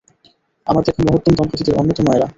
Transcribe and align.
আমার 0.67 0.83
দেখা 0.83 1.01
মহত্তম 1.03 1.33
দম্পতিদের 1.37 1.77
অন্যতম 1.77 2.07
এঁরা। 2.13 2.27